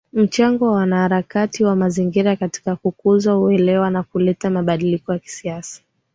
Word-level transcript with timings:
Mchango 0.13 0.65
wa 0.65 0.71
wanaharakati 0.75 1.63
wa 1.63 1.75
mazingira 1.75 2.35
katika 2.35 2.75
kukuza 2.75 3.37
uelewa 3.37 3.89
na 3.89 4.03
kuleta 4.03 4.49
mabadiliko 4.49 5.13
ya 5.13 5.19
kisiasa 5.19 5.81